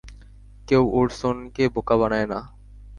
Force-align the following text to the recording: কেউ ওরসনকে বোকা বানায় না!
কেউ 0.67 0.83
ওরসনকে 0.93 1.63
বোকা 1.73 1.95
বানায় 2.01 2.27
না! 2.27 2.39